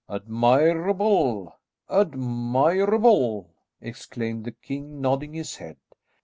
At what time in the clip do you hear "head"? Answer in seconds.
5.57-5.77